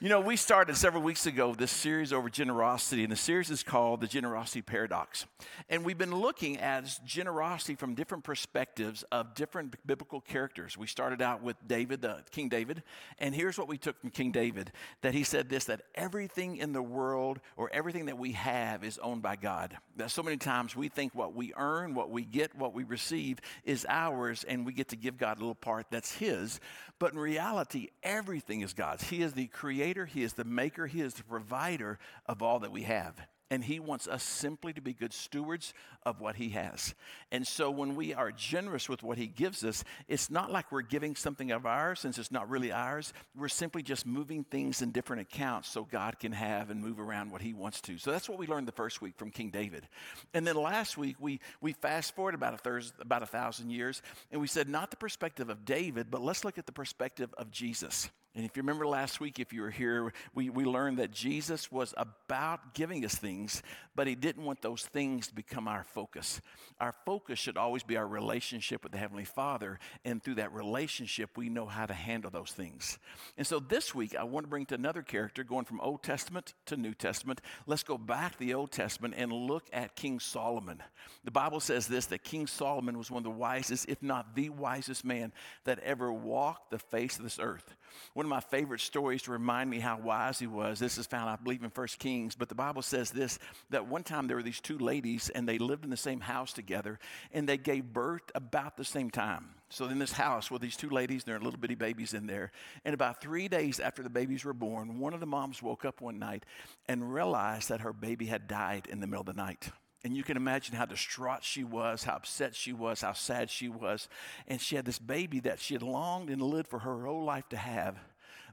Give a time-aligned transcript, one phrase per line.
[0.00, 3.64] You know, we started several weeks ago this series over generosity, and the series is
[3.64, 5.26] called The Generosity Paradox.
[5.68, 10.78] And we've been looking at generosity from different perspectives of different biblical characters.
[10.78, 12.84] We started out with David, the King David,
[13.18, 16.72] and here's what we took from King David that he said this that everything in
[16.72, 19.76] the world or everything that we have is owned by God.
[19.96, 23.40] That so many times we think what we earn, what we get, what we receive
[23.64, 26.60] is ours, and we get to give God a little part that's His.
[27.00, 29.08] But in reality, everything is God's.
[29.08, 32.72] He is the creator, He is the maker, He is the provider of all that
[32.72, 33.14] we have.
[33.50, 36.94] And He wants us simply to be good stewards of what He has.
[37.32, 40.82] And so when we are generous with what He gives us, it's not like we're
[40.82, 43.14] giving something of ours since it's not really ours.
[43.34, 47.30] We're simply just moving things in different accounts so God can have and move around
[47.30, 47.96] what He wants to.
[47.96, 49.88] So that's what we learned the first week from King David.
[50.34, 54.02] And then last week, we, we fast forward about a, thurs- about a thousand years,
[54.30, 57.50] and we said not the perspective of David, but let's look at the perspective of
[57.50, 58.10] Jesus.
[58.38, 61.72] And if you remember last week, if you were here, we, we learned that Jesus
[61.72, 63.64] was about giving us things,
[63.96, 66.40] but he didn't want those things to become our focus.
[66.78, 71.36] Our focus should always be our relationship with the Heavenly Father, and through that relationship,
[71.36, 73.00] we know how to handle those things.
[73.36, 76.54] And so this week, I want to bring to another character, going from Old Testament
[76.66, 77.40] to New Testament.
[77.66, 80.80] Let's go back to the Old Testament and look at King Solomon.
[81.24, 84.50] The Bible says this that King Solomon was one of the wisest, if not the
[84.50, 85.32] wisest man
[85.64, 87.74] that ever walked the face of this earth.
[88.14, 90.78] One of my favorite stories to remind me how wise he was.
[90.78, 92.34] This is found, I believe, in First Kings.
[92.34, 93.38] But the Bible says this
[93.70, 96.52] that one time there were these two ladies, and they lived in the same house
[96.52, 96.98] together,
[97.32, 99.50] and they gave birth about the same time.
[99.70, 102.52] So in this house with these two ladies, there are little bitty babies in there.
[102.84, 106.00] And about three days after the babies were born, one of the moms woke up
[106.00, 106.44] one night
[106.88, 109.70] and realized that her baby had died in the middle of the night.
[110.04, 113.68] And you can imagine how distraught she was, how upset she was, how sad she
[113.68, 114.08] was.
[114.46, 117.48] And she had this baby that she had longed and lived for her whole life
[117.48, 117.98] to have,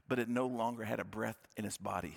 [0.08, 2.16] but it no longer had a breath in its body.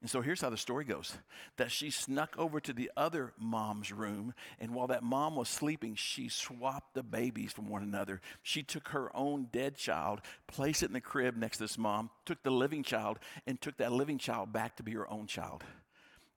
[0.00, 1.16] And so here's how the story goes
[1.56, 5.96] that she snuck over to the other mom's room, and while that mom was sleeping,
[5.96, 8.20] she swapped the babies from one another.
[8.42, 12.10] She took her own dead child, placed it in the crib next to this mom,
[12.26, 15.64] took the living child, and took that living child back to be her own child.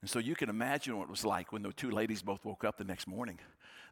[0.02, 2.64] And so you can imagine what it was like when the two ladies both woke
[2.64, 3.38] up the next morning.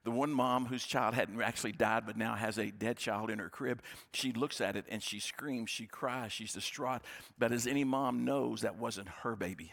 [0.02, 3.38] The one mom whose child hadn't actually died but now has a dead child in
[3.38, 3.80] her crib,
[4.12, 7.02] she looks at it and she screams, she cries, she's distraught.
[7.38, 9.72] But as any mom knows, that wasn't her baby.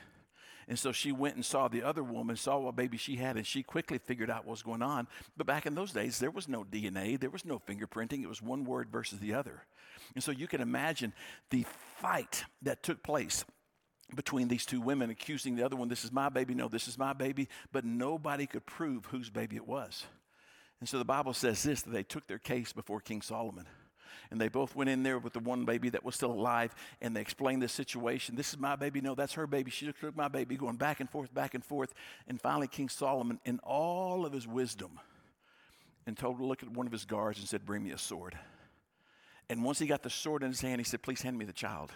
[0.68, 3.48] And so she went and saw the other woman, saw what baby she had, and
[3.48, 5.08] she quickly figured out what was going on.
[5.38, 8.22] But back in those days, there was no DNA, there was no fingerprinting.
[8.22, 9.64] It was one word versus the other.
[10.14, 11.14] And so you can imagine
[11.52, 11.66] the
[12.02, 13.46] fight that took place
[14.16, 16.98] between these two women, accusing the other one, this is my baby, no, this is
[16.98, 20.06] my baby, but nobody could prove whose baby it was.
[20.80, 23.66] And so the Bible says this that they took their case before King Solomon.
[24.30, 27.16] And they both went in there with the one baby that was still alive and
[27.16, 28.36] they explained the situation.
[28.36, 29.00] This is my baby.
[29.00, 29.72] No, that's her baby.
[29.72, 31.94] She took my baby, going back and forth, back and forth.
[32.28, 35.00] And finally, King Solomon, in all of his wisdom,
[36.06, 38.38] and told to look at one of his guards and said, Bring me a sword.
[39.50, 41.54] And once he got the sword in his hand, he said, Please hand me the
[41.54, 41.92] child.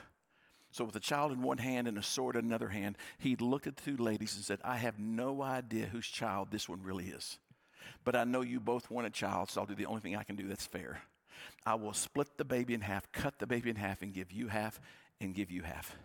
[0.72, 3.68] So, with a child in one hand and a sword in another hand, he looked
[3.68, 7.08] at the two ladies and said, I have no idea whose child this one really
[7.08, 7.38] is.
[8.06, 10.24] But I know you both want a child, so I'll do the only thing I
[10.24, 11.02] can do that's fair.
[11.66, 14.48] I will split the baby in half, cut the baby in half, and give you
[14.48, 14.80] half
[15.20, 15.96] and give you half.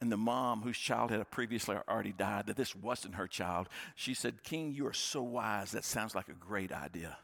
[0.00, 4.14] And the mom, whose child had previously already died, that this wasn't her child, she
[4.14, 5.72] said, King, you are so wise.
[5.72, 7.16] That sounds like a great idea.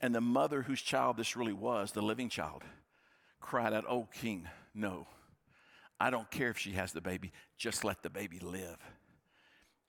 [0.00, 2.62] And the mother, whose child this really was, the living child,
[3.40, 5.06] cried out, Oh, King, no.
[6.00, 8.78] I don't care if she has the baby, just let the baby live.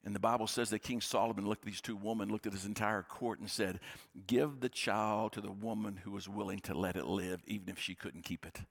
[0.04, 2.66] And the Bible says that King Solomon looked at these two women, looked at his
[2.66, 3.80] entire court, and said,
[4.26, 7.80] Give the child to the woman who was willing to let it live, even if
[7.80, 8.62] she couldn't keep it.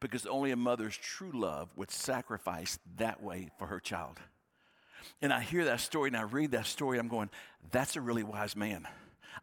[0.00, 4.18] Because only a mother's true love would sacrifice that way for her child.
[5.20, 7.30] And I hear that story and I read that story, I'm going,
[7.70, 8.88] That's a really wise man.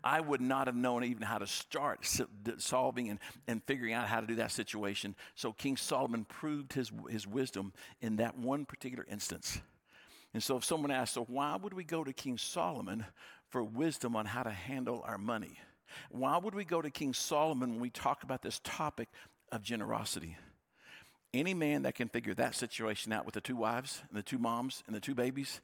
[0.04, 2.08] I would not have known even how to start
[2.58, 5.16] solving and, and figuring out how to do that situation.
[5.36, 9.60] So King Solomon proved his, his wisdom in that one particular instance.
[10.34, 13.06] And so if someone asks, so why would we go to King Solomon
[13.50, 15.60] for wisdom on how to handle our money?
[16.10, 19.10] Why would we go to King Solomon when we talk about this topic
[19.52, 20.38] of generosity?
[21.34, 24.38] Any man that can figure that situation out with the two wives and the two
[24.38, 25.62] moms and the two babies,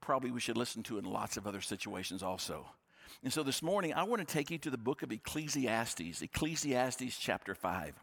[0.00, 2.66] probably we should listen to in lots of other situations also.
[3.22, 7.18] And so this morning, I want to take you to the book of Ecclesiastes, Ecclesiastes
[7.18, 7.94] chapter 5.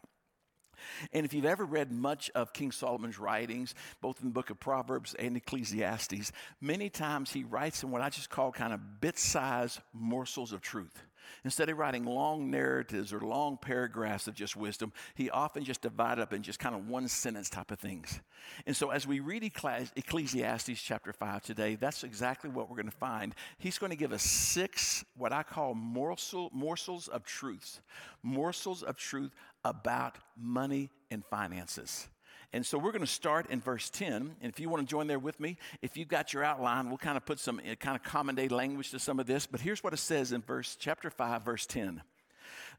[1.12, 4.60] And if you've ever read much of King Solomon's writings, both in the book of
[4.60, 9.18] Proverbs and Ecclesiastes, many times he writes in what I just call kind of bit
[9.18, 11.02] sized morsels of truth.
[11.44, 16.22] Instead of writing long narratives or long paragraphs of just wisdom, he often just divided
[16.22, 18.20] up in just kind of one sentence type of things.
[18.66, 22.96] And so as we read Ecclesiastes chapter 5 today, that's exactly what we're going to
[22.96, 23.34] find.
[23.58, 27.80] He's going to give us six, what I call morsel, morsels of truths,
[28.22, 29.32] morsels of truth
[29.64, 32.08] about money and finances.
[32.52, 34.36] And so we're going to start in verse 10.
[34.40, 36.96] And if you want to join there with me, if you've got your outline, we'll
[36.96, 39.46] kind of put some uh, kind of common day language to some of this.
[39.46, 42.02] But here's what it says in verse chapter 5, verse 10.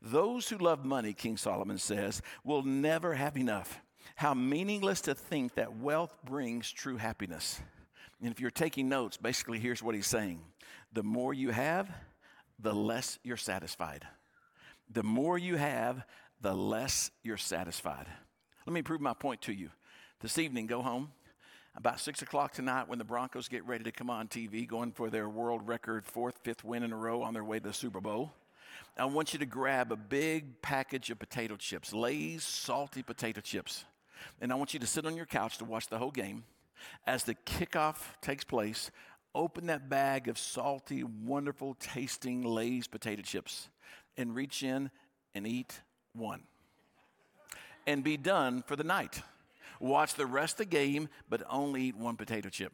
[0.02, 3.80] Those who love money, King Solomon says, will never have enough.
[4.16, 7.62] How meaningless to think that wealth brings true happiness.
[8.22, 10.42] And if you're taking notes, basically here's what he's saying
[10.92, 11.90] the more you have,
[12.58, 14.06] the less you're satisfied.
[14.90, 16.04] The more you have,
[16.42, 18.08] the less you're satisfied.
[18.70, 19.72] Let me prove my point to you.
[20.22, 21.10] This evening, go home.
[21.76, 25.10] About six o'clock tonight, when the Broncos get ready to come on TV, going for
[25.10, 28.00] their world record fourth, fifth win in a row on their way to the Super
[28.00, 28.32] Bowl,
[28.96, 33.86] I want you to grab a big package of potato chips, Lay's salty potato chips.
[34.40, 36.44] And I want you to sit on your couch to watch the whole game.
[37.08, 38.92] As the kickoff takes place,
[39.34, 43.68] open that bag of salty, wonderful tasting Lay's potato chips
[44.16, 44.92] and reach in
[45.34, 45.82] and eat
[46.14, 46.44] one
[47.90, 49.22] and be done for the night.
[49.80, 52.74] Watch the rest of the game, but only eat one potato chip.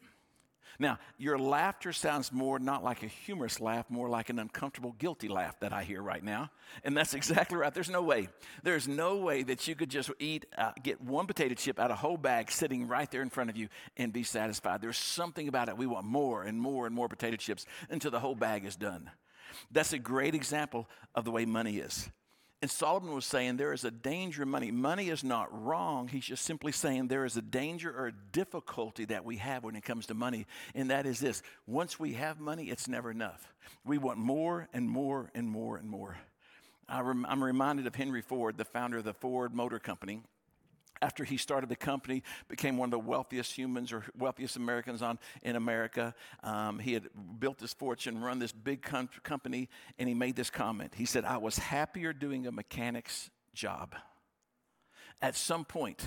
[0.77, 5.29] Now, your laughter sounds more not like a humorous laugh, more like an uncomfortable, guilty
[5.29, 6.51] laugh that I hear right now.
[6.83, 7.73] And that's exactly right.
[7.73, 8.27] There's no way.
[8.63, 11.97] There's no way that you could just eat, uh, get one potato chip out of
[11.97, 14.81] a whole bag sitting right there in front of you and be satisfied.
[14.81, 15.77] There's something about it.
[15.77, 19.09] We want more and more and more potato chips until the whole bag is done.
[19.71, 22.09] That's a great example of the way money is.
[22.61, 24.71] And Solomon was saying there is a danger in money.
[24.71, 26.07] Money is not wrong.
[26.07, 29.75] He's just simply saying there is a danger or a difficulty that we have when
[29.75, 30.45] it comes to money.
[30.73, 33.53] And that is this once we have money, it's never enough.
[33.85, 36.17] We want more and more and more and more.
[36.87, 40.21] I am reminded of Henry Ford, the founder of the Ford Motor Company
[41.01, 45.19] after he started the company, became one of the wealthiest humans or wealthiest Americans on,
[45.41, 46.13] in America.
[46.43, 47.09] Um, he had
[47.39, 49.69] built his fortune, run this big com- company,
[49.99, 50.93] and he made this comment.
[50.95, 53.95] He said, I was happier doing a mechanic's job.
[55.21, 56.03] At some point,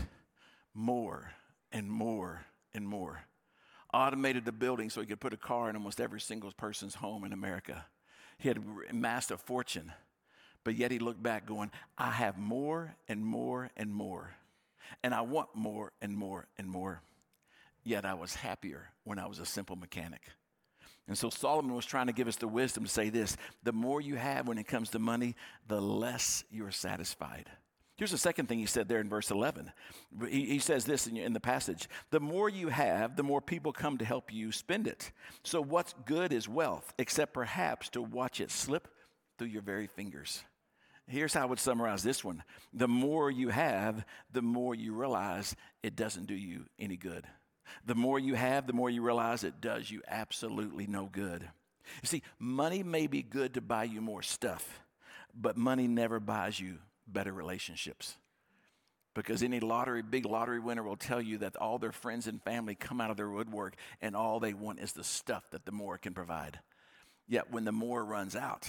[0.75, 1.33] more
[1.73, 2.45] and more
[2.75, 3.23] and more.
[3.93, 7.25] Automated the building so he could put a car in almost every single person's home
[7.25, 7.87] in America.
[8.39, 9.93] He had amassed a fortune,
[10.63, 14.35] but yet he looked back going, I have more and more and more
[15.03, 17.03] and I want more and more and more.
[17.85, 20.23] Yet I was happier when I was a simple mechanic.
[21.07, 24.01] And so Solomon was trying to give us the wisdom to say this the more
[24.01, 25.35] you have when it comes to money,
[25.67, 27.49] the less you're satisfied.
[27.97, 29.73] Here's the second thing he said there in verse 11.
[30.29, 33.73] He, he says this in, in the passage The more you have, the more people
[33.73, 35.11] come to help you spend it.
[35.43, 38.87] So, what's good is wealth, except perhaps to watch it slip
[39.37, 40.45] through your very fingers.
[41.09, 45.57] Here's how I would summarize this one the more you have, the more you realize
[45.83, 47.25] it doesn't do you any good.
[47.85, 51.43] The more you have, the more you realize it does you absolutely no good.
[52.03, 54.81] You see, money may be good to buy you more stuff,
[55.35, 58.17] but money never buys you better relationships.
[59.15, 62.75] Because any lottery, big lottery winner will tell you that all their friends and family
[62.75, 65.99] come out of their woodwork and all they want is the stuff that the more
[65.99, 66.61] can provide.
[67.27, 68.69] Yet when the more runs out,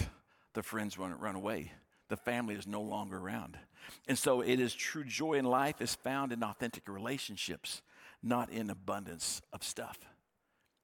[0.54, 1.72] the friends run, run away
[2.10, 3.56] the family is no longer around.
[4.06, 7.80] And so it is true joy in life is found in authentic relationships,
[8.22, 9.98] not in abundance of stuff.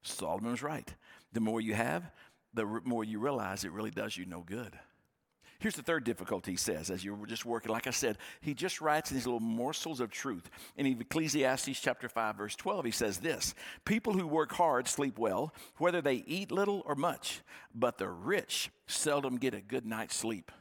[0.02, 0.92] Solomon was right.
[1.32, 2.10] The more you have,
[2.54, 4.78] the more you realize it really does you no good.
[5.58, 7.72] Here's the third difficulty he says as you're just working.
[7.72, 10.50] Like I said, he just writes these little morsels of truth.
[10.76, 13.54] In Ecclesiastes chapter 5, verse 12, he says this
[13.84, 17.40] People who work hard sleep well, whether they eat little or much,
[17.74, 20.52] but the rich seldom get a good night's sleep.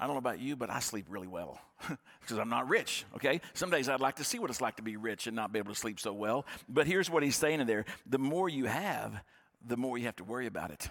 [0.00, 1.60] I don't know about you, but I sleep really well
[2.20, 3.42] because I'm not rich, okay?
[3.52, 5.58] Some days I'd like to see what it's like to be rich and not be
[5.58, 6.46] able to sleep so well.
[6.70, 9.22] But here's what he's saying in there the more you have,
[9.64, 10.88] the more you have to worry about it.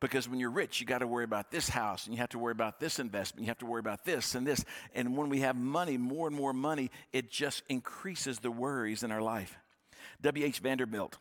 [0.00, 2.38] Because when you're rich, you got to worry about this house and you have to
[2.38, 4.64] worry about this investment, you have to worry about this and this.
[4.92, 9.12] And when we have money, more and more money, it just increases the worries in
[9.12, 9.56] our life.
[10.22, 10.58] W.H.
[10.58, 11.16] Vanderbilt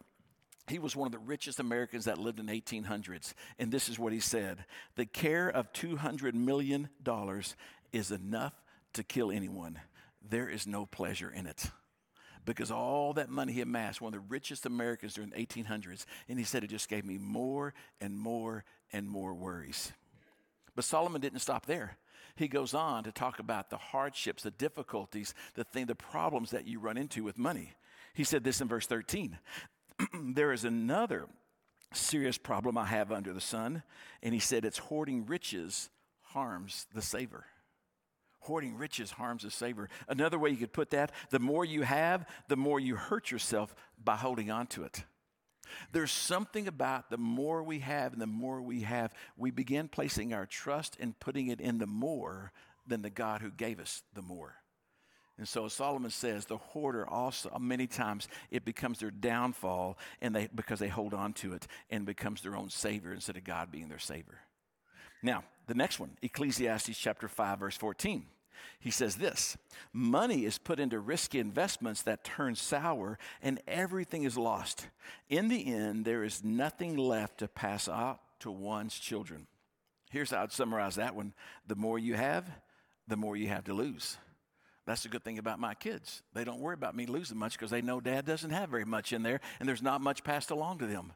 [0.68, 3.34] he was one of the richest Americans that lived in the 1800s.
[3.60, 6.90] And this is what he said The care of $200 million
[7.92, 8.54] is enough
[8.94, 9.80] to kill anyone.
[10.28, 11.70] There is no pleasure in it.
[12.46, 16.38] Because all that money he amassed, one of the richest Americans during the 1800s, and
[16.38, 19.92] he said it just gave me more and more and more worries.
[20.76, 21.98] But Solomon didn't stop there.
[22.36, 26.68] He goes on to talk about the hardships, the difficulties, the thing, the problems that
[26.68, 27.74] you run into with money.
[28.14, 29.38] He said this in verse 13
[30.14, 31.28] there is another
[31.94, 33.84] serious problem I have under the sun.
[34.22, 35.90] And he said, It's hoarding riches
[36.22, 37.46] harms the saver.
[38.42, 39.90] Hoarding riches harms the saver.
[40.08, 43.74] Another way you could put that the more you have, the more you hurt yourself
[44.04, 45.04] by holding on to it.
[45.92, 50.32] There's something about the more we have and the more we have, we begin placing
[50.32, 52.52] our trust and putting it in the more
[52.86, 54.56] than the God who gave us the more.
[55.38, 60.48] And so Solomon says the hoarder also many times it becomes their downfall and they
[60.54, 63.89] because they hold on to it and becomes their own savior instead of God being
[63.89, 64.39] their savior.
[65.22, 68.25] Now, the next one, Ecclesiastes chapter 5 verse 14.
[68.80, 69.58] He says this
[69.92, 74.88] Money is put into risky investments that turn sour, and everything is lost.
[75.30, 79.48] In the end, there is nothing left to pass out to one's children.
[80.12, 81.34] Here's how I'd summarize that one
[81.68, 82.50] the more you have,
[83.08, 84.18] the more you have to lose.
[84.86, 86.22] That's the good thing about my kids.
[86.34, 89.13] They don't worry about me losing much because they know dad doesn't have very much
[89.13, 91.13] in there and there's not much passed along to them.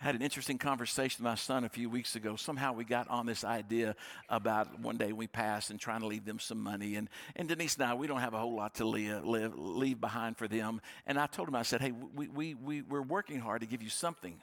[0.00, 2.34] I had an interesting conversation with my son a few weeks ago.
[2.34, 3.94] Somehow we got on this idea
[4.28, 6.96] about one day we pass and trying to leave them some money.
[6.96, 10.00] And, and Denise and I, we don't have a whole lot to leave, leave, leave
[10.00, 10.80] behind for them.
[11.06, 13.82] And I told him, I said, hey, we, we, we, we're working hard to give
[13.82, 14.40] you something,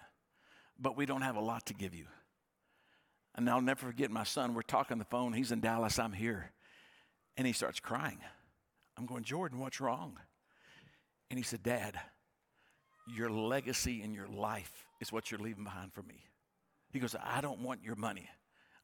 [0.80, 2.06] but we don't have a lot to give you.
[3.36, 4.54] And I'll never forget my son.
[4.54, 5.34] We're talking on the phone.
[5.34, 6.00] He's in Dallas.
[6.00, 6.52] I'm here.
[7.36, 8.20] And he starts crying.
[9.02, 10.20] I'm going, Jordan, what's wrong?
[11.32, 12.00] And he said, Dad,
[13.08, 16.24] your legacy and your life is what you're leaving behind for me.
[16.92, 18.30] He goes, I don't want your money.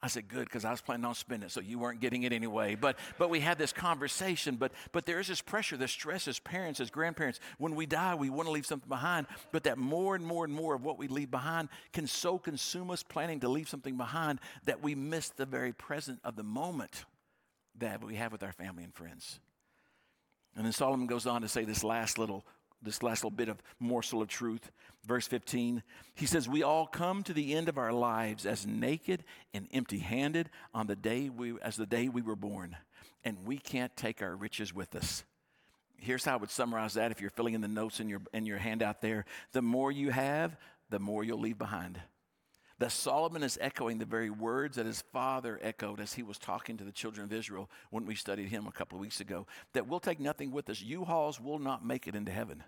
[0.02, 2.34] I said, good, because I was planning on spending it, so you weren't getting it
[2.34, 2.74] anyway.
[2.74, 6.40] But, but we had this conversation, but, but there is this pressure, this stress as
[6.40, 7.40] parents, as grandparents.
[7.60, 10.54] When we die, we want to leave something behind, but that more and more and
[10.54, 14.40] more of what we leave behind can so consume us planning to leave something behind
[14.66, 17.06] that we miss the very present of the moment
[17.78, 19.40] that we have with our family and friends.
[20.58, 22.44] And then Solomon goes on to say this last little
[22.82, 24.72] this last little bit of morsel of truth.
[25.06, 25.82] Verse 15,
[26.14, 29.98] he says, We all come to the end of our lives as naked and empty
[29.98, 32.78] handed on the day we, as the day we were born,
[33.24, 35.24] and we can't take our riches with us.
[35.98, 38.46] Here's how I would summarize that if you're filling in the notes in your, in
[38.46, 39.26] your handout there.
[39.54, 40.56] The more you have,
[40.92, 42.00] the more you'll leave behind
[42.80, 46.78] that Solomon is echoing the very words that his father echoed as he was talking
[46.78, 49.48] to the children of Israel when we studied him a couple of weeks ago.
[49.74, 50.82] That we'll take nothing with us.
[50.82, 52.64] U-Hauls will not make it into heaven.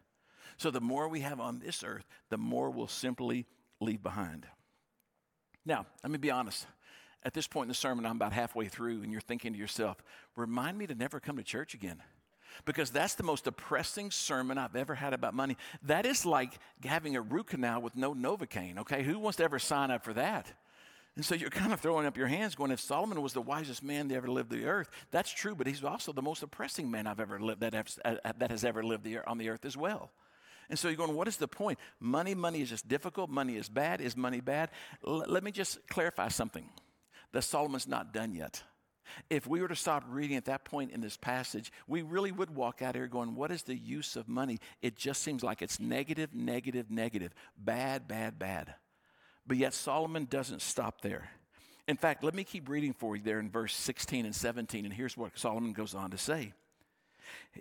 [0.57, 3.45] So the more we have on this earth, the more we'll simply
[3.79, 4.47] leave behind.
[5.65, 6.65] Now, let me be honest.
[7.23, 9.97] At this point in the sermon, I'm about halfway through, and you're thinking to yourself,
[10.35, 12.01] remind me to never come to church again
[12.65, 15.57] because that's the most depressing sermon I've ever had about money.
[15.83, 19.03] That is like having a root canal with no Novocaine, okay?
[19.03, 20.51] Who wants to ever sign up for that?
[21.15, 23.83] And so you're kind of throwing up your hands going, if Solomon was the wisest
[23.83, 27.07] man that ever lived the earth, that's true, but he's also the most oppressing man
[27.07, 29.65] I've ever lived, that, has, uh, uh, that has ever lived the, on the earth
[29.65, 30.11] as well.
[30.69, 31.79] And so you're going, what is the point?
[31.99, 33.29] Money, money is just difficult.
[33.29, 34.01] Money is bad.
[34.01, 34.69] Is money bad?
[35.05, 36.69] L- let me just clarify something
[37.31, 38.63] that Solomon's not done yet.
[39.29, 42.55] If we were to stop reading at that point in this passage, we really would
[42.55, 44.59] walk out here going, What is the use of money?
[44.81, 48.75] It just seems like it's negative, negative, negative, bad, bad, bad.
[49.47, 51.29] But yet Solomon doesn't stop there.
[51.87, 54.93] In fact, let me keep reading for you there in verse 16 and 17, and
[54.93, 56.53] here's what Solomon goes on to say.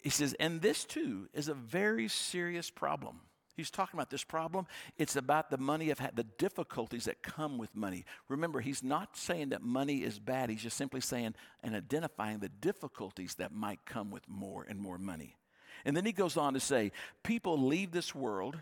[0.03, 3.21] He says, And this too is a very serious problem.
[3.59, 4.69] He's talking about this problem.
[4.99, 8.05] It's about the money of the difficulties that come with money.
[8.29, 10.49] Remember, he's not saying that money is bad.
[10.49, 11.35] He's just simply saying
[11.65, 15.37] and identifying the difficulties that might come with more and more money.
[15.85, 16.93] And then he goes on to say,
[17.25, 18.57] people leave this world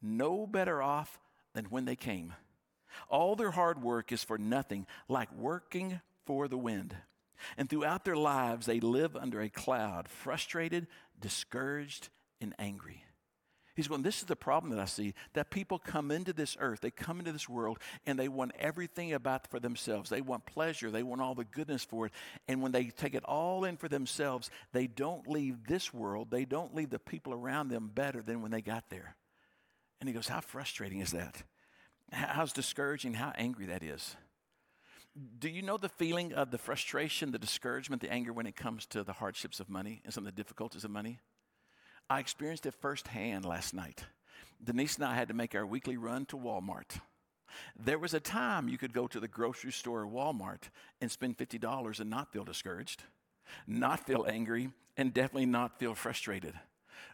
[0.00, 1.18] no better off
[1.54, 2.32] than when they came.
[3.08, 6.94] All their hard work is for nothing, like working for the wind.
[7.58, 10.86] And throughout their lives, they live under a cloud, frustrated,
[11.20, 12.10] discouraged,
[12.40, 13.05] and angry.
[13.76, 16.80] He's going, This is the problem that I see that people come into this earth,
[16.80, 20.08] they come into this world, and they want everything about for themselves.
[20.08, 22.12] They want pleasure, they want all the goodness for it.
[22.48, 26.46] And when they take it all in for themselves, they don't leave this world, they
[26.46, 29.14] don't leave the people around them better than when they got there.
[30.00, 31.42] And he goes, How frustrating is that?
[32.10, 34.16] How's discouraging, how angry that is.
[35.38, 38.86] Do you know the feeling of the frustration, the discouragement, the anger when it comes
[38.86, 41.20] to the hardships of money and some of the difficulties of money?
[42.08, 44.04] I experienced it firsthand last night.
[44.62, 47.00] Denise and I had to make our weekly run to Walmart.
[47.78, 50.62] There was a time you could go to the grocery store or Walmart
[51.00, 53.02] and spend $50 and not feel discouraged,
[53.66, 56.54] not feel angry, and definitely not feel frustrated.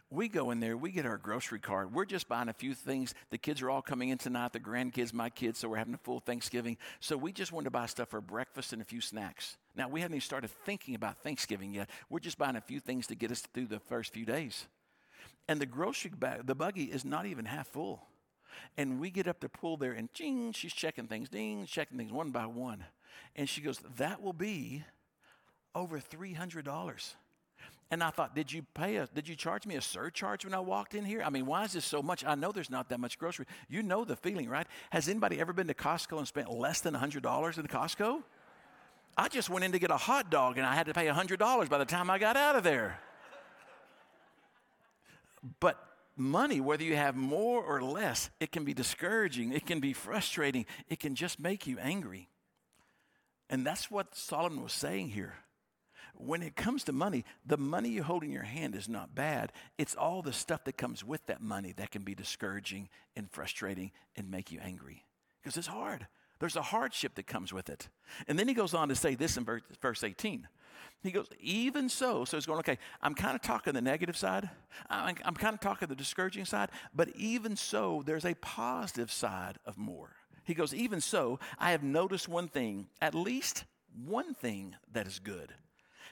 [0.09, 1.93] We go in there, we get our grocery card.
[1.93, 3.15] We're just buying a few things.
[3.31, 5.99] The kids are all coming in tonight, the grandkids, my kids, so we're having a
[5.99, 6.77] full Thanksgiving.
[6.99, 9.57] So we just wanted to buy stuff for breakfast and a few snacks.
[9.75, 11.89] Now, we haven't even started thinking about Thanksgiving yet.
[12.09, 14.67] We're just buying a few things to get us through the first few days.
[15.47, 18.01] And the grocery bag, the buggy is not even half full.
[18.77, 22.11] And we get up the pool there, and ching, she's checking things, ding, checking things
[22.11, 22.85] one by one.
[23.35, 24.83] And she goes, That will be
[25.75, 27.13] over $300.
[27.91, 30.59] And I thought, did you pay a, did you charge me a surcharge when I
[30.59, 31.21] walked in here?
[31.21, 32.25] I mean, why is this so much?
[32.25, 33.45] I know there's not that much grocery.
[33.69, 34.65] You know the feeling, right?
[34.89, 38.23] Has anybody ever been to Costco and spent less than $100 in Costco?
[39.15, 41.69] I just went in to get a hot dog and I had to pay $100
[41.69, 42.99] by the time I got out of there.
[45.59, 45.83] But
[46.15, 50.65] money, whether you have more or less, it can be discouraging, it can be frustrating,
[50.89, 52.29] it can just make you angry.
[53.49, 55.35] And that's what Solomon was saying here.
[56.15, 59.51] When it comes to money, the money you hold in your hand is not bad.
[59.77, 63.91] It's all the stuff that comes with that money that can be discouraging and frustrating
[64.15, 65.05] and make you angry
[65.41, 66.07] because it's hard.
[66.43, 67.87] There's a hardship that comes with it.
[68.27, 69.45] And then he goes on to say this in
[69.81, 70.45] verse 18.
[71.01, 74.49] He goes, even so, so he's going, okay, I'm kind of talking the negative side.
[74.89, 79.57] I'm, I'm kind of talking the discouraging side, but even so, there's a positive side
[79.65, 80.17] of more.
[80.43, 83.63] He goes, even so, I have noticed one thing, at least
[84.05, 85.53] one thing that is good.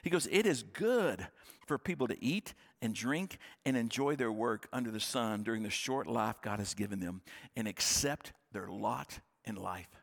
[0.02, 1.28] He goes, It is good
[1.66, 3.36] for people to eat and drink
[3.66, 7.20] and enjoy their work under the sun during the short life God has given them
[7.54, 10.01] and accept their lot in life.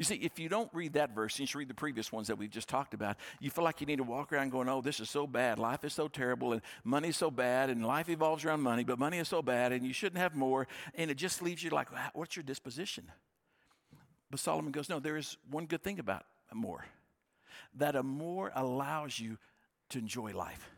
[0.00, 2.36] You see, if you don't read that verse, you should read the previous ones that
[2.36, 4.98] we've just talked about, you feel like you need to walk around going, oh, this
[4.98, 5.58] is so bad.
[5.58, 9.18] Life is so terrible, and money's so bad, and life evolves around money, but money
[9.18, 10.66] is so bad, and you shouldn't have more.
[10.94, 13.12] And it just leaves you like, what's your disposition?
[14.30, 16.86] But Solomon goes, no, there is one good thing about more
[17.74, 19.36] that a more allows you
[19.90, 20.70] to enjoy life.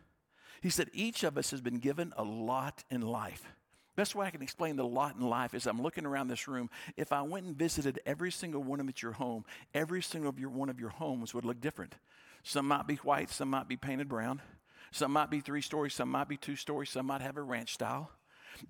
[0.62, 3.44] He said, each of us has been given a lot in life.
[3.94, 6.70] Best way I can explain the lot in life is I'm looking around this room.
[6.96, 9.44] If I went and visited every single one of them at your home,
[9.74, 11.94] every single of your, one of your homes would look different.
[12.42, 14.40] Some might be white, some might be painted brown,
[14.90, 17.74] some might be three stories, some might be two stories, some might have a ranch
[17.74, 18.10] style.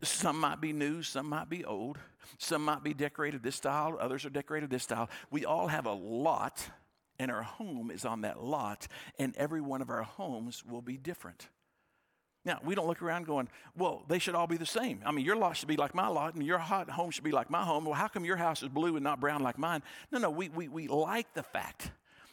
[0.03, 1.99] Some might be new, some might be old,
[2.39, 5.11] some might be decorated this style, others are decorated this style.
[5.31, 6.71] We all have a lot
[7.19, 8.89] and our home is on that lot,
[9.19, 11.49] and every one of our homes will be different.
[12.45, 15.01] Now, we don't look around going, well, they should all be the same.
[15.07, 17.51] I mean, your lot should be like my lot, and your home should be like
[17.51, 17.85] my home.
[17.85, 19.83] Well, how come your house is blue and not brown like mine?
[20.11, 21.93] No, no, we, we, we like the fact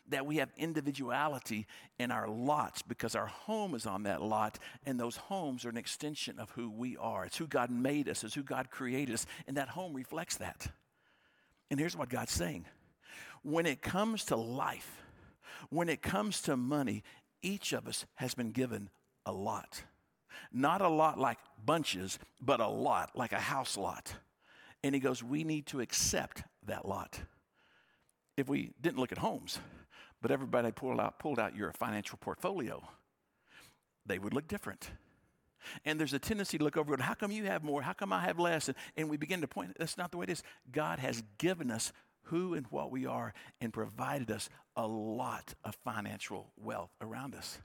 [0.09, 1.67] that we have individuality
[1.99, 5.77] in our lots because our home is on that lot, and those homes are an
[5.77, 7.25] extension of who we are.
[7.25, 10.67] It's who God made us, it's who God created us, and that home reflects that.
[11.69, 12.65] And here's what God's saying
[13.43, 15.03] when it comes to life,
[15.69, 17.03] when it comes to money,
[17.41, 18.89] each of us has been given
[19.25, 19.83] a lot.
[20.51, 24.13] Not a lot like bunches, but a lot like a house lot.
[24.83, 27.19] And he goes, We need to accept that lot.
[28.37, 29.59] If we didn't look at homes,
[30.21, 32.81] but everybody pulled out, pulled out your financial portfolio,
[34.05, 34.91] they would look different.
[35.85, 37.01] And there's a tendency to look over it.
[37.01, 37.81] How come you have more?
[37.81, 38.69] How come I have less?
[38.69, 40.43] And, and we begin to point, that's not the way it is.
[40.71, 41.91] God has given us
[42.23, 47.59] who and what we are and provided us a lot of financial wealth around us.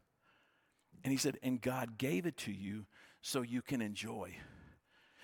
[1.05, 2.87] And he said, and God gave it to you
[3.21, 4.35] so you can enjoy.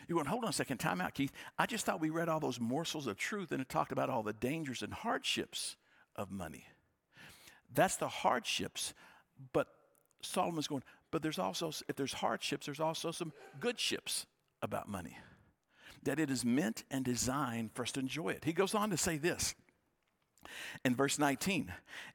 [0.08, 1.32] You went, hold on a second, time out, Keith.
[1.58, 4.22] I just thought we read all those morsels of truth and it talked about all
[4.22, 5.76] the dangers and hardships
[6.16, 6.66] of money.
[7.72, 8.92] That's the hardships,
[9.52, 9.68] but
[10.22, 14.26] Solomon's going, but there's also, if there's hardships, there's also some good ships
[14.62, 15.16] about money
[16.02, 18.44] that it is meant and designed for us to enjoy it.
[18.44, 19.54] He goes on to say this
[20.84, 21.72] in verse 19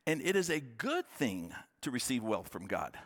[0.07, 2.97] and it is a good thing to receive wealth from God.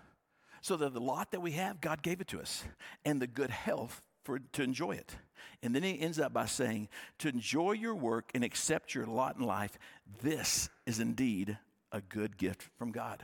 [0.61, 2.63] So that the lot that we have, God gave it to us,
[3.05, 5.15] and the good health for to enjoy it.
[5.63, 9.37] And then he ends up by saying, to enjoy your work and accept your lot
[9.37, 9.77] in life,
[10.21, 11.57] this is indeed
[11.91, 13.23] a good gift from God.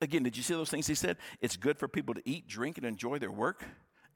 [0.00, 1.16] Again, did you see those things he said?
[1.40, 3.64] It's good for people to eat, drink, and enjoy their work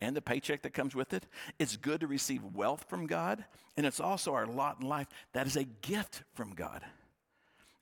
[0.01, 1.27] and the paycheck that comes with it.
[1.59, 3.45] It's good to receive wealth from God,
[3.77, 6.83] and it's also our lot in life that is a gift from God.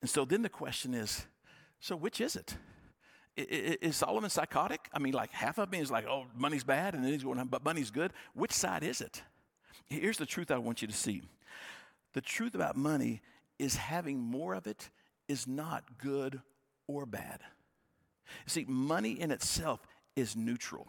[0.01, 1.27] And so then the question is
[1.81, 2.57] so which is it?
[3.39, 4.89] Is Solomon psychotic?
[4.93, 7.45] I mean, like half of me is like, oh, money's bad, and then he's going,
[7.47, 8.13] but money's good.
[8.35, 9.23] Which side is it?
[9.87, 11.23] Here's the truth I want you to see
[12.15, 13.21] the truth about money
[13.59, 14.91] is having more of it
[15.29, 16.41] is not good
[16.87, 17.41] or bad.
[18.47, 20.89] See, money in itself is neutral.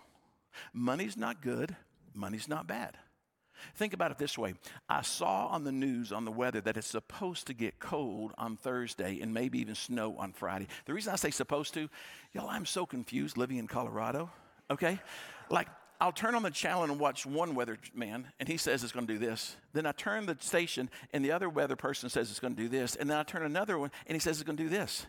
[0.73, 1.75] Money's not good,
[2.13, 2.97] money's not bad.
[3.75, 4.55] Think about it this way.
[4.87, 8.57] I saw on the news on the weather that it's supposed to get cold on
[8.57, 10.67] Thursday and maybe even snow on Friday.
[10.85, 11.89] The reason I say supposed to,
[12.33, 14.29] y'all, I'm so confused living in Colorado,
[14.69, 14.99] okay?
[15.49, 15.67] Like,
[16.01, 19.05] I'll turn on the channel and watch one weather man, and he says it's going
[19.07, 19.57] to do this.
[19.73, 22.69] Then I turn the station, and the other weather person says it's going to do
[22.69, 22.95] this.
[22.95, 25.05] And then I turn another one, and he says it's going to do this.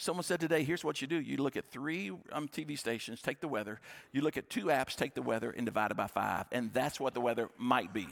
[0.00, 1.20] Someone said today, here's what you do.
[1.20, 3.80] You look at three um, TV stations, take the weather.
[4.12, 6.46] You look at two apps, take the weather, and divide it by five.
[6.52, 8.06] And that's what the weather might be.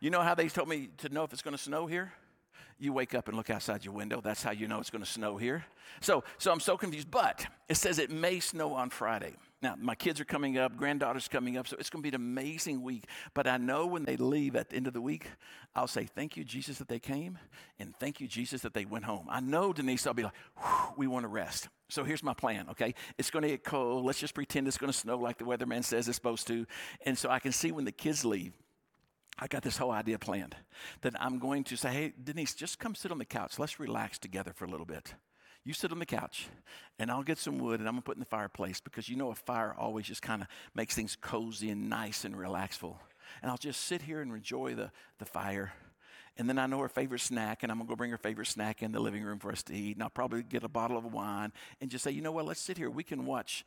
[0.00, 2.14] You know how they told me to know if it's going to snow here?
[2.78, 4.22] You wake up and look outside your window.
[4.22, 5.66] That's how you know it's going to snow here.
[6.00, 7.10] So, so I'm so confused.
[7.10, 9.34] But it says it may snow on Friday.
[9.62, 12.20] Now, my kids are coming up, granddaughter's coming up, so it's going to be an
[12.20, 13.04] amazing week.
[13.32, 15.28] But I know when they leave at the end of the week,
[15.74, 17.38] I'll say, Thank you, Jesus, that they came,
[17.78, 19.28] and thank you, Jesus, that they went home.
[19.30, 20.32] I know, Denise, I'll be like,
[20.96, 21.68] We want to rest.
[21.88, 22.94] So here's my plan, okay?
[23.18, 24.04] It's going to get cold.
[24.04, 26.66] Let's just pretend it's going to snow like the weatherman says it's supposed to.
[27.04, 28.54] And so I can see when the kids leave,
[29.38, 30.56] I got this whole idea planned
[31.02, 33.58] that I'm going to say, hey, Denise, just come sit on the couch.
[33.58, 35.14] Let's relax together for a little bit.
[35.64, 36.48] You sit on the couch,
[36.98, 39.30] and I'll get some wood and I'm gonna put in the fireplace because you know
[39.30, 42.98] a fire always just kind of makes things cozy and nice and relaxful.
[43.42, 45.72] And I'll just sit here and enjoy the, the fire.
[46.36, 48.82] And then I know her favorite snack, and I'm gonna go bring her favorite snack
[48.82, 49.96] in the living room for us to eat.
[49.96, 52.60] And I'll probably get a bottle of wine and just say, you know what, let's
[52.60, 52.90] sit here.
[52.90, 53.64] We can watch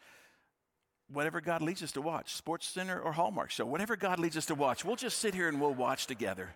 [1.11, 4.47] whatever God leads us to watch, Sports Center or Hallmark show, whatever God leads us
[4.47, 4.83] to watch.
[4.83, 6.49] We'll just sit here and we'll watch together.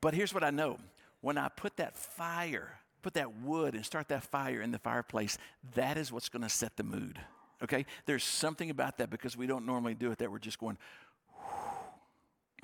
[0.00, 0.78] But here's what I know
[1.20, 2.70] when I put that fire,
[3.02, 5.38] put that wood and start that fire in the fireplace,
[5.74, 7.18] that is what's going to set the mood.
[7.62, 7.86] Okay?
[8.06, 10.78] There's something about that because we don't normally do it that we're just going,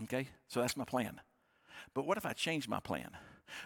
[0.05, 0.29] okay?
[0.49, 1.21] So that's my plan.
[1.95, 3.11] But what if I change my plan?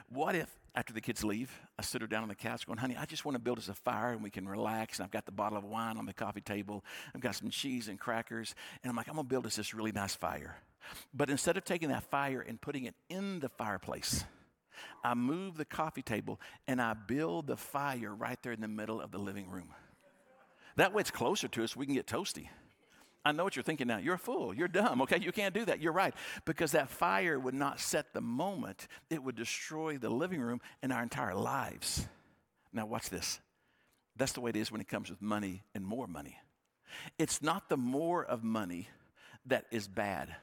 [0.08, 2.96] What if after the kids leave, I sit her down on the couch going, honey,
[2.96, 4.98] I just want to build us a fire and we can relax.
[4.98, 6.84] And I've got the bottle of wine on the coffee table.
[7.14, 8.54] I've got some cheese and crackers.
[8.82, 10.56] And I'm like, I'm going to build us this really nice fire.
[11.12, 14.24] But instead of taking that fire and putting it in the fireplace,
[15.04, 19.00] I move the coffee table and I build the fire right there in the middle
[19.00, 19.68] of the living room.
[20.76, 22.48] That way it's closer to us, we can get toasty.
[23.24, 23.98] I know what you're thinking now.
[23.98, 24.54] You're a fool.
[24.54, 25.02] You're dumb.
[25.02, 25.80] Okay, you can't do that.
[25.80, 26.14] You're right.
[26.44, 30.92] Because that fire would not set the moment, it would destroy the living room and
[30.92, 32.06] our entire lives.
[32.72, 33.40] Now, watch this.
[34.16, 36.38] That's the way it is when it comes with money and more money.
[37.18, 38.88] It's not the more of money
[39.46, 40.34] that is bad,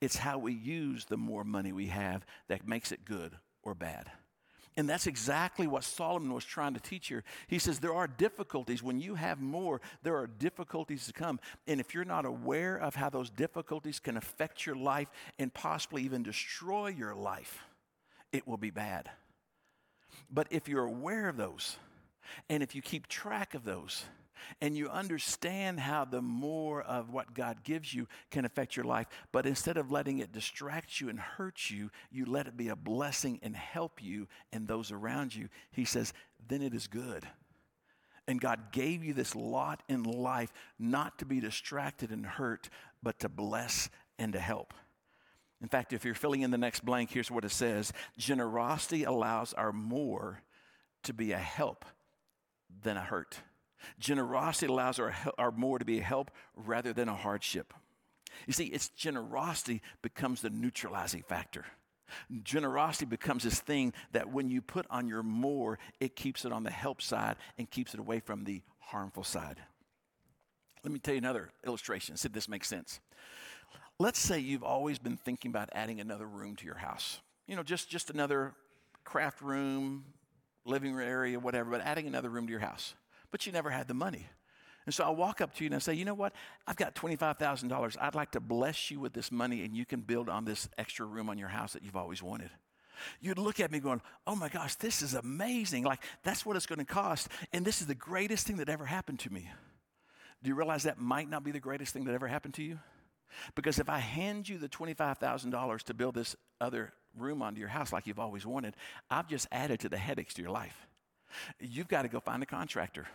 [0.00, 4.10] it's how we use the more money we have that makes it good or bad.
[4.76, 7.24] And that's exactly what Solomon was trying to teach here.
[7.46, 8.82] He says there are difficulties.
[8.82, 11.40] When you have more, there are difficulties to come.
[11.66, 16.02] And if you're not aware of how those difficulties can affect your life and possibly
[16.04, 17.62] even destroy your life,
[18.32, 19.10] it will be bad.
[20.30, 21.76] But if you're aware of those,
[22.48, 24.04] and if you keep track of those,
[24.60, 29.06] and you understand how the more of what God gives you can affect your life.
[29.32, 32.76] But instead of letting it distract you and hurt you, you let it be a
[32.76, 35.48] blessing and help you and those around you.
[35.70, 36.12] He says,
[36.48, 37.26] then it is good.
[38.28, 42.68] And God gave you this lot in life not to be distracted and hurt,
[43.02, 44.74] but to bless and to help.
[45.60, 49.52] In fact, if you're filling in the next blank, here's what it says Generosity allows
[49.54, 50.42] our more
[51.04, 51.84] to be a help
[52.82, 53.40] than a hurt.
[53.98, 57.72] Generosity allows our, our more to be a help rather than a hardship.
[58.46, 61.64] You see, it's generosity becomes the neutralizing factor.
[62.42, 66.62] Generosity becomes this thing that when you put on your more, it keeps it on
[66.62, 69.58] the help side and keeps it away from the harmful side.
[70.84, 73.00] Let me tell you another illustration, see if this makes sense.
[73.98, 77.20] Let's say you've always been thinking about adding another room to your house.
[77.46, 78.54] You know, just, just another
[79.04, 80.04] craft room,
[80.64, 82.94] living room area, whatever, but adding another room to your house
[83.32, 84.28] but you never had the money.
[84.84, 86.32] And so I walk up to you and I say, you know what?
[86.66, 87.96] I've got $25,000.
[88.00, 91.06] I'd like to bless you with this money and you can build on this extra
[91.06, 92.50] room on your house that you've always wanted.
[93.20, 95.84] You'd look at me going, oh my gosh, this is amazing.
[95.84, 97.28] Like, that's what it's going to cost.
[97.52, 99.48] And this is the greatest thing that ever happened to me.
[100.42, 102.78] Do you realize that might not be the greatest thing that ever happened to you?
[103.54, 107.92] Because if I hand you the $25,000 to build this other room onto your house
[107.92, 108.74] like you've always wanted,
[109.10, 110.86] I've just added to the headaches to your life.
[111.60, 113.06] You've got to go find a contractor.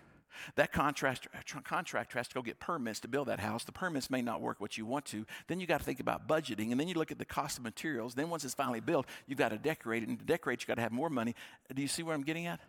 [0.56, 3.64] That contractor, uh, contractor has to go get permits to build that house.
[3.64, 5.26] The permits may not work what you want to.
[5.48, 7.64] Then you got to think about budgeting, and then you look at the cost of
[7.64, 8.14] materials.
[8.14, 10.76] Then once it's finally built, you've got to decorate it, and to decorate, you've got
[10.76, 11.34] to have more money.
[11.74, 12.60] Do you see where I'm getting at?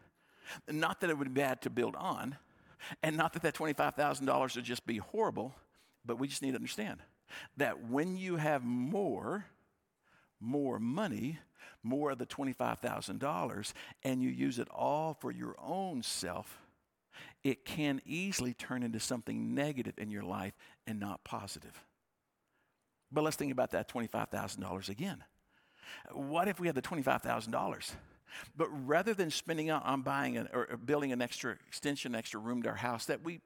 [0.70, 2.36] Not that it would be bad to build on,
[3.02, 5.54] and not that that twenty-five thousand dollars would just be horrible,
[6.06, 7.00] but we just need to understand
[7.58, 9.44] that when you have more,
[10.40, 11.38] more money,
[11.82, 13.72] more of the $25,000
[14.02, 16.58] and you use it all for your own self,
[17.42, 20.54] it can easily turn into something negative in your life
[20.86, 21.82] and not positive.
[23.10, 25.24] But let's think about that $25,000 again.
[26.12, 27.92] What if we had the $25,000?
[28.56, 32.62] But rather than spending out on buying an, or building an extra extension, extra room
[32.62, 33.40] to our house that we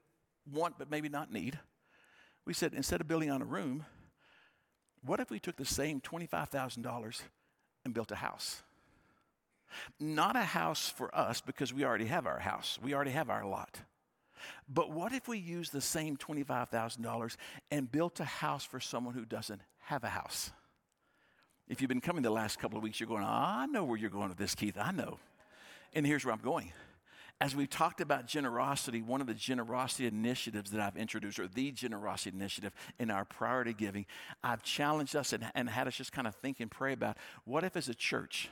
[0.51, 1.57] want but maybe not need,
[2.45, 3.85] we said instead of building on a room,
[5.05, 7.21] what if we took the same $25,000
[7.85, 8.61] and built a house.
[9.99, 13.45] Not a house for us because we already have our house, we already have our
[13.45, 13.79] lot.
[14.67, 17.35] But what if we use the same $25,000
[17.71, 20.51] and built a house for someone who doesn't have a house?
[21.69, 24.09] If you've been coming the last couple of weeks, you're going, I know where you're
[24.09, 24.77] going with this, Keith.
[24.77, 25.17] I know.
[25.93, 26.73] And here's where I'm going.
[27.43, 31.71] As we've talked about generosity, one of the generosity initiatives that I've introduced, or the
[31.73, 34.05] generosity initiative in our priority giving,
[34.41, 37.65] I've challenged us and, and had us just kind of think and pray about what
[37.65, 38.49] if, as a church,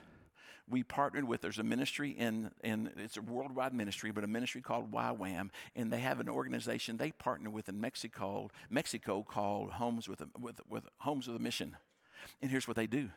[0.69, 4.59] we partnered with there's a ministry in, in it's a worldwide ministry but a ministry
[4.61, 10.07] called YWAM and they have an organization they partner with in Mexico Mexico called Homes
[10.07, 11.77] with a, with, with Homes with a Mission.
[12.41, 13.09] And here's what they do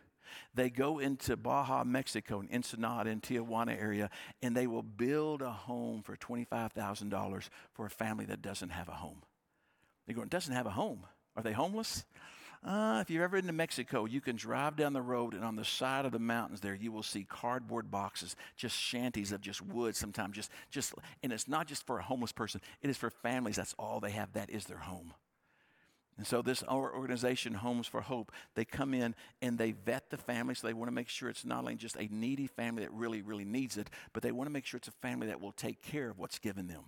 [0.54, 4.10] they go into Baja, Mexico, and Ensenada and Tijuana area,
[4.42, 8.92] and they will build a home for $25,000 for a family that doesn't have a
[8.92, 9.22] home.
[10.06, 11.06] They go, going, doesn't have a home.
[11.36, 12.04] Are they homeless?
[12.64, 15.56] Uh, if you've ever been to Mexico, you can drive down the road, and on
[15.56, 19.60] the side of the mountains there, you will see cardboard boxes, just shanties of just
[19.60, 19.94] wood.
[19.94, 22.62] Sometimes just, just, and it's not just for a homeless person.
[22.80, 23.56] It is for families.
[23.56, 24.32] That's all they have.
[24.32, 25.12] That is their home.
[26.16, 30.16] And so, this our organization, Homes for Hope, they come in and they vet the
[30.16, 30.54] family.
[30.54, 33.22] So, they want to make sure it's not only just a needy family that really,
[33.22, 35.82] really needs it, but they want to make sure it's a family that will take
[35.82, 36.84] care of what's given them.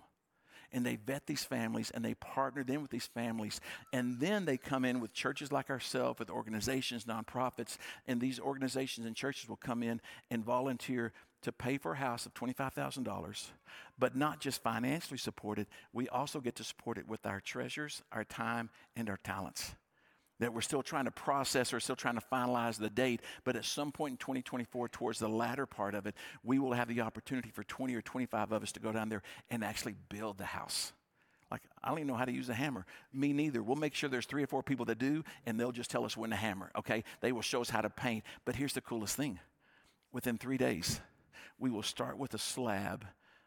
[0.71, 3.61] And they vet these families and they partner them with these families.
[3.93, 9.05] And then they come in with churches like ourselves, with organizations, nonprofits, and these organizations
[9.05, 13.49] and churches will come in and volunteer to pay for a house of $25,000,
[13.97, 18.23] but not just financially supported, we also get to support it with our treasures, our
[18.23, 19.75] time, and our talents.
[20.39, 23.65] That we're still trying to process or still trying to finalize the date, but at
[23.65, 27.49] some point in 2024, towards the latter part of it, we will have the opportunity
[27.49, 30.93] for 20 or 25 of us to go down there and actually build the house.
[31.49, 32.85] Like, I don't even know how to use a hammer.
[33.13, 33.63] Me neither.
[33.63, 36.17] We'll make sure there's three or four people that do, and they'll just tell us
[36.17, 37.03] when to hammer, okay?
[37.21, 38.23] They will show us how to paint.
[38.45, 39.39] But here's the coolest thing
[40.11, 40.99] within three days,
[41.59, 43.05] we will start with a slab.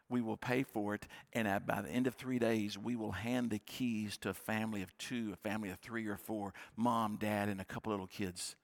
[0.09, 3.13] We will pay for it, and at, by the end of three days, we will
[3.13, 7.15] hand the keys to a family of two, a family of three or four mom,
[7.15, 8.57] dad, and a couple little kids.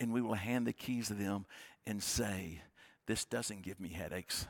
[0.00, 1.44] And we will hand the keys to them
[1.86, 2.62] and say,
[3.06, 4.46] This doesn't give me headaches.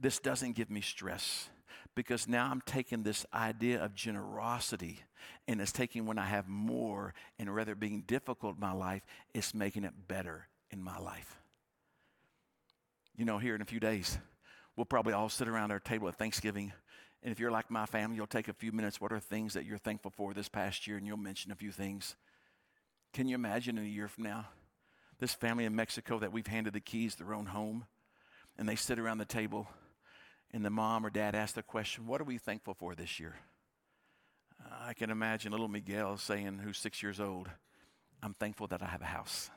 [0.00, 1.48] This doesn't give me stress
[1.94, 5.00] because now I'm taking this idea of generosity
[5.46, 9.54] and it's taking when I have more and rather being difficult in my life, it's
[9.54, 11.41] making it better in my life
[13.16, 14.18] you know, here in a few days,
[14.76, 16.72] we'll probably all sit around our table at Thanksgiving.
[17.22, 19.00] And if you're like my family, you'll take a few minutes.
[19.00, 20.96] What are things that you're thankful for this past year?
[20.96, 22.16] And you'll mention a few things.
[23.12, 24.46] Can you imagine in a year from now,
[25.20, 27.84] this family in Mexico that we've handed the keys to their own home,
[28.58, 29.68] and they sit around the table,
[30.52, 33.36] and the mom or dad asks the question, What are we thankful for this year?
[34.80, 37.48] I can imagine little Miguel saying, who's six years old,
[38.22, 39.50] I'm thankful that I have a house.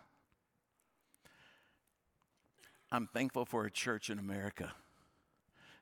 [2.95, 4.71] I'm thankful for a church in America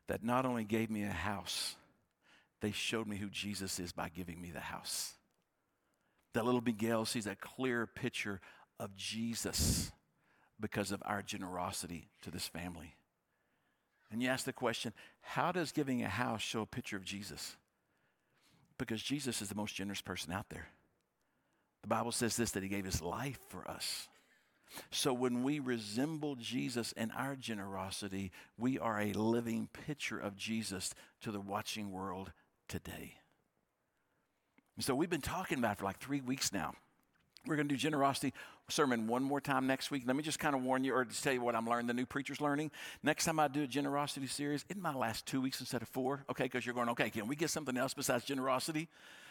[0.08, 1.76] that not only gave me a house,
[2.60, 5.14] they showed me who Jesus is by giving me the house.
[6.34, 8.42] That little Miguel sees a clear picture
[8.80, 9.92] of Jesus
[10.60, 12.96] because of our generosity to this family.
[14.12, 17.56] And you ask the question how does giving a house show a picture of Jesus?
[18.80, 20.68] Because Jesus is the most generous person out there.
[21.84, 24.08] The Bible says this that he gave his life for us.
[24.92, 30.94] So when we resemble Jesus in our generosity, we are a living picture of Jesus
[31.22, 32.32] to the watching world
[32.68, 33.16] today.
[34.80, 36.74] so we've been talking about for like three weeks now.
[37.46, 38.34] We're going to do generosity
[38.70, 40.04] sermon one more time next week.
[40.06, 41.94] Let me just kind of warn you or just tell you what I'm learning, the
[41.94, 42.72] new preacher's learning.
[43.04, 46.24] Next time I do a generosity series, it might last two weeks instead of four,
[46.30, 46.46] okay?
[46.46, 48.88] Because you're going, okay, can we get something else besides generosity?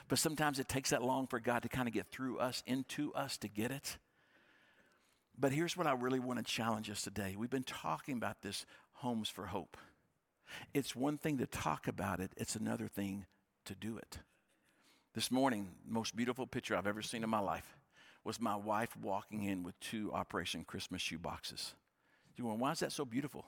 [0.09, 3.14] But sometimes it takes that long for God to kind of get through us, into
[3.14, 3.96] us to get it.
[5.42, 7.35] But here's what I really want to challenge us today.
[7.37, 9.76] We've been talking about this Homes for Hope.
[10.72, 13.26] It's one thing to talk about it, it's another thing
[13.64, 14.20] to do it.
[15.16, 17.76] This morning, most beautiful picture I've ever seen in my life
[18.22, 21.74] was my wife walking in with two Operation Christmas shoe boxes.
[22.37, 23.44] You wonder, why is that so beautiful?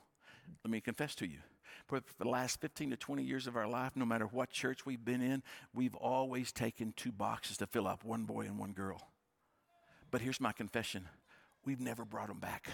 [0.65, 1.39] Let me confess to you.
[1.87, 5.05] For the last 15 to 20 years of our life, no matter what church we've
[5.05, 9.11] been in, we've always taken two boxes to fill up one boy and one girl.
[10.11, 11.09] But here's my confession
[11.67, 12.69] we've never brought them back.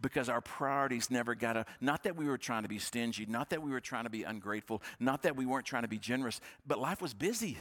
[0.00, 3.50] Because our priorities never got to not that we were trying to be stingy not
[3.50, 6.40] that we were trying to be ungrateful not that we weren't trying to be generous
[6.66, 7.58] but life was busy.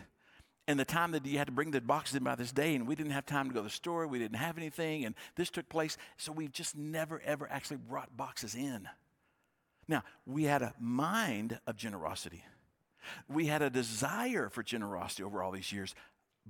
[0.68, 2.88] And the time that you had to bring the boxes in by this day and
[2.88, 5.50] we didn't have time to go to the store we didn't have anything and this
[5.50, 5.98] took place.
[6.18, 8.88] So we've just never ever actually brought boxes in.
[9.88, 12.44] Now we had a mind of generosity.
[13.28, 15.96] We had a desire for generosity over all these years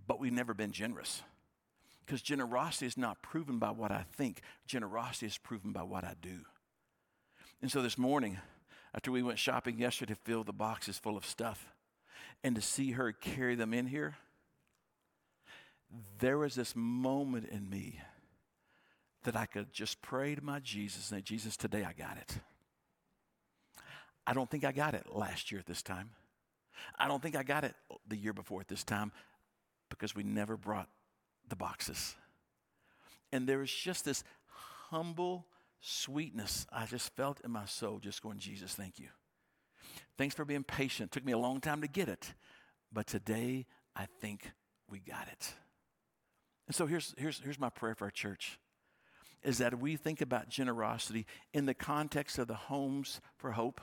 [0.08, 1.24] but we've never been generous
[2.06, 6.16] because generosity is not proven by what I think, generosity is proven by what I
[6.22, 6.42] do.
[7.62, 8.40] And so this morning,
[8.94, 11.74] after we went shopping yesterday to fill the boxes full of stuff,
[12.44, 14.16] and to see her carry them in here,
[16.20, 18.00] there was this moment in me
[19.24, 22.38] that I could just pray to my Jesus and say, Jesus, today I got it.
[24.28, 26.12] I don't think I got it last year at this time.
[26.98, 27.76] I don't think I got it
[28.08, 29.12] the year before at this time
[29.90, 30.90] because we never brought
[31.50, 32.16] the boxes.
[33.32, 34.24] And there was just this
[34.90, 35.48] humble
[35.80, 39.10] sweetness I just felt in my soul, just going, Jesus, thank you.
[40.18, 41.12] Thanks for being patient.
[41.12, 42.34] Took me a long time to get it,
[42.92, 44.52] but today I think
[44.88, 45.54] we got it.
[46.68, 48.60] And so here's, here's, here's my prayer for our church
[49.44, 53.82] is that we think about generosity in the context of the homes for hope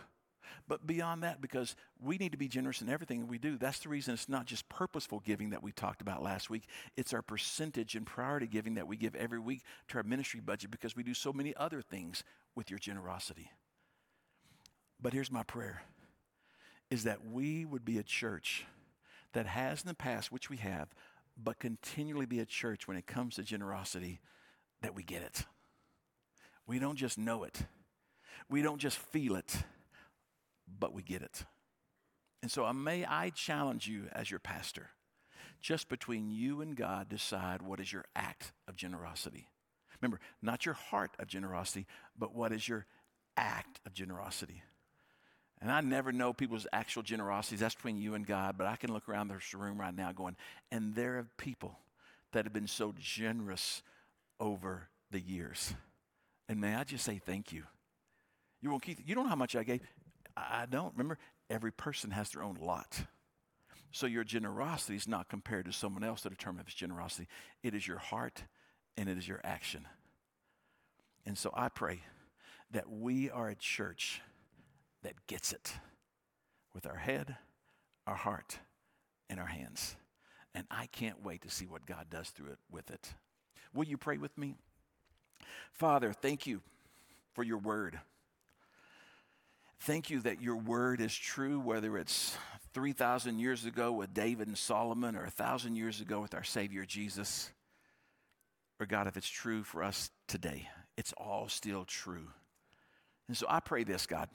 [0.68, 3.88] but beyond that, because we need to be generous in everything we do, that's the
[3.88, 6.64] reason it's not just purposeful giving that we talked about last week.
[6.96, 10.70] It's our percentage and priority giving that we give every week to our ministry budget
[10.70, 13.50] because we do so many other things with your generosity.
[15.00, 15.82] But here's my prayer
[16.90, 18.66] is that we would be a church
[19.32, 20.88] that has in the past, which we have,
[21.42, 24.20] but continually be a church when it comes to generosity,
[24.82, 25.44] that we get it.
[26.66, 27.62] We don't just know it,
[28.48, 29.62] we don't just feel it
[30.78, 31.44] but we get it.
[32.42, 34.90] And so uh, may I challenge you as your pastor,
[35.60, 39.48] just between you and God, decide what is your act of generosity.
[40.00, 41.86] Remember, not your heart of generosity,
[42.18, 42.86] but what is your
[43.36, 44.62] act of generosity.
[45.60, 47.60] And I never know people's actual generosities.
[47.60, 48.56] That's between you and God.
[48.56, 50.36] But I can look around this room right now going,
[50.72, 51.78] and there are people
[52.32, 53.82] that have been so generous
[54.38, 55.74] over the years.
[56.48, 57.64] And may I just say thank you.
[58.62, 59.80] You won't keep, you don't know how much I gave.
[60.50, 60.92] I don't.
[60.92, 63.04] Remember, every person has their own lot.
[63.92, 67.26] So your generosity is not compared to someone else to determine if it's generosity.
[67.62, 68.44] It is your heart
[68.96, 69.86] and it is your action.
[71.26, 72.02] And so I pray
[72.70, 74.22] that we are a church
[75.02, 75.72] that gets it
[76.72, 77.36] with our head,
[78.06, 78.58] our heart,
[79.28, 79.96] and our hands.
[80.54, 83.14] And I can't wait to see what God does through it with it.
[83.74, 84.54] Will you pray with me?
[85.72, 86.60] Father, thank you
[87.34, 88.00] for your word.
[89.84, 92.36] Thank you that your word is true, whether it's
[92.74, 97.50] 3,000 years ago with David and Solomon or 1,000 years ago with our Savior Jesus.
[98.78, 102.28] Or God, if it's true for us today, it's all still true.
[103.26, 104.28] And so I pray this, God,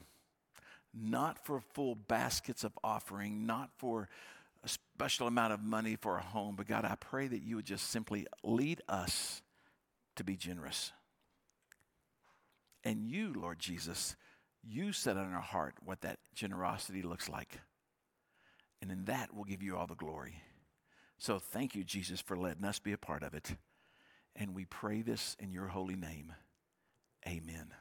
[0.92, 4.10] not for full baskets of offering, not for
[4.64, 7.66] a special amount of money for a home, but God, I pray that you would
[7.66, 9.44] just simply lead us
[10.16, 10.92] to be generous.
[12.84, 14.16] And you, Lord Jesus,
[14.68, 17.60] you set on our heart what that generosity looks like.
[18.82, 20.42] And in that, we'll give you all the glory.
[21.18, 23.56] So thank you, Jesus, for letting us be a part of it.
[24.36, 26.34] And we pray this in your holy name.
[27.28, 27.74] Amen.